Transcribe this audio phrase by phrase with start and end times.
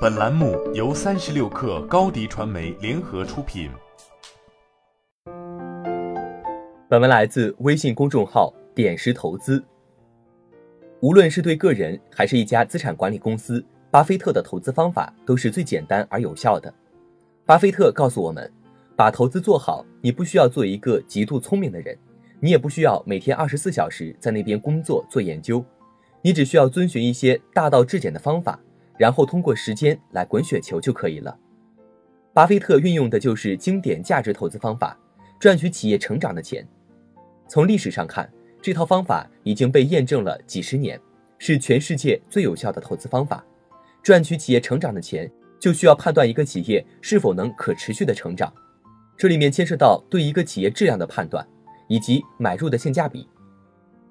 [0.00, 3.68] 本栏目由三十六氪高低传媒联合出品。
[6.88, 9.60] 本文来自微信公众号“点石投资”。
[11.02, 16.72] 无论是对个人还是一家资产管理公司，巴菲特的投资方法都是最简单而有效的。
[17.44, 18.48] 巴菲特告诉我们，
[18.94, 21.98] 把投资做好，你不需要做一个极度聪明的人，
[22.38, 25.64] 你也不需要每天二十四小时在那边工作做研究，
[26.22, 28.60] 你只需要遵循一些大道至简的方法。
[28.98, 31.34] 然后通过时间来滚雪球就可以了。
[32.34, 34.98] 巴菲特运用的就是经典价值投资方法，
[35.38, 36.66] 赚取企业成长的钱。
[37.48, 38.30] 从历史上看，
[38.60, 41.00] 这套方法已经被验证了几十年，
[41.38, 43.42] 是全世界最有效的投资方法。
[44.02, 48.52] 赚取企业成长的钱，就需要判断一个企业是否能可持续的成长。
[49.16, 51.46] 这里面牵涉到对一个企业质量的判断，
[51.88, 53.28] 以及买入的性价比。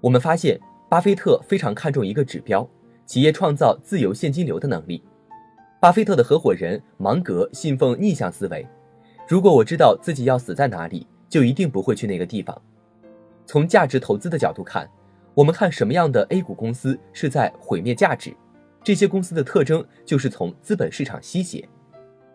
[0.00, 2.68] 我们发现，巴菲特非常看重一个指标。
[3.12, 5.04] 企业创造自由现金流的能力。
[5.78, 8.66] 巴菲特的合伙人芒格信奉逆向思维。
[9.28, 12.58] 如果我知道自己要死在哪里，就一定不会去那个地方。
[13.44, 14.88] 从价值投资的角度看，
[15.34, 18.34] 我们看什么样的 A 股公司是在毁灭价值，
[18.82, 21.68] 这些公司的特征就是从资本市场吸血。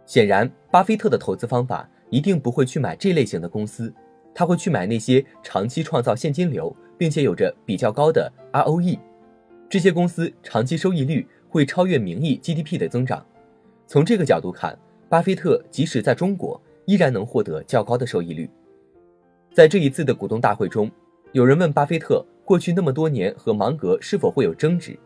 [0.05, 3.91] 显然，巴菲特的投资方法一定不会去买这类型的公司，
[4.31, 8.99] 他会去买那些长期创造现金流，并且有着比较高的 ROE。
[9.69, 13.25] 这些公司长期收益率会超越名义 GDP 的增长。
[13.85, 14.77] 从这个角度看，
[15.09, 18.49] 巴菲特即使在中国依然能获得较高的收益率。
[19.53, 20.89] 在这一次的股东大会中，
[21.33, 24.97] 有人问巴菲特过去那么多年和芒格是否会有争执，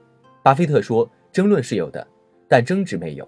[0.44, 2.06] 巴菲特说：“争论是有的，
[2.48, 3.28] 但争执没有。”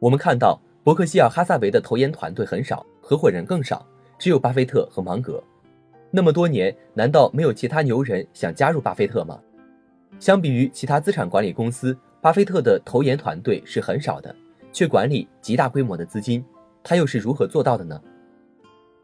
[0.00, 3.86] 我们看到伯克希尔哈萨维的投研团队很少，合伙人更少，
[4.18, 5.42] 只有巴菲特和芒格。
[6.10, 9.38] 那么多年，难道没有其他牛人想加入巴菲特吗？
[10.18, 14.34] 相比于其他资产管理公司，巴菲特的投研团队是很少的，
[14.72, 16.44] 却管理极大规模的资金。
[16.84, 18.00] 他又是如何做到的呢？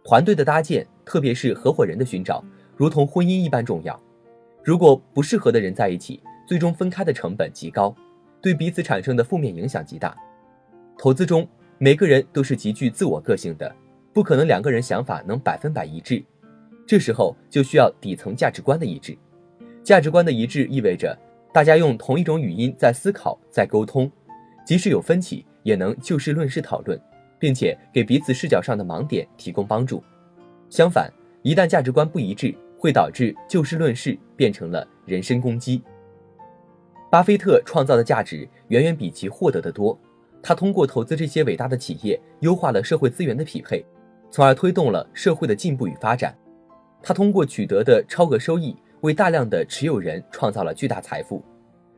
[0.04, 2.44] 团队的搭建，特别是合伙人的寻找，
[2.76, 4.00] 如同婚姻一般重要。
[4.64, 7.94] 如果不适合的人在一起，最终分开的成本极高，
[8.40, 10.16] 对彼此产生的负面影响极大。
[10.96, 11.46] 投资中，
[11.78, 13.74] 每个人都是极具自我个性的，
[14.12, 16.22] 不可能两个人想法能百分百一致。
[16.86, 19.16] 这时候就需要底层价值观的一致。
[19.82, 21.16] 价值观的一致意味着
[21.52, 24.10] 大家用同一种语音在思考、在沟通，
[24.66, 27.00] 即使有分歧，也能就事论事讨论，
[27.38, 30.02] 并且给彼此视角上的盲点提供帮助。
[30.68, 31.10] 相反，
[31.42, 35.82] 一旦价值观不一致，会导致就事论事变成了人身攻击。
[37.10, 39.98] 巴菲特创造的价值远远比其获得的多，
[40.42, 43.82] 他通过投资这些伟大的企业，优化了社会资源的匹配，
[44.30, 46.36] 从而推动了社会的进步与发展。
[47.02, 48.76] 他通过取得的超额收益。
[49.00, 51.42] 为大量的持有人创造了巨大财富。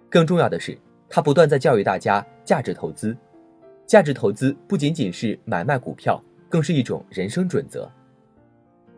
[0.09, 0.77] 更重要的是，
[1.09, 3.16] 他不断在教育大家价值投资。
[3.87, 7.91] 价值投资不仅仅是买卖股票，更是一种人生准则。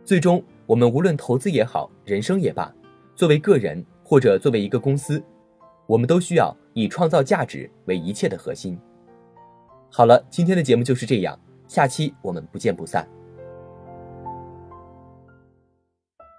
[0.05, 2.71] 最终，我们无论投资也好，人生也罢，
[3.15, 5.23] 作为个人或者作为一个公司，
[5.87, 8.79] 我们都需要以创造价值为一切的核心。
[9.91, 13.07] 好了，今天的节目就是这样，下期我们不见不散。